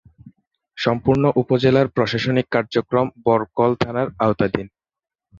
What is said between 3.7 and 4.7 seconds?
থানার আওতাধীন।